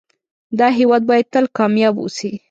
دا 0.57 0.67
هيواد 0.77 1.03
بايد 1.09 1.25
تل 1.33 1.45
کامیاب 1.57 1.95
اوسی 1.99 2.31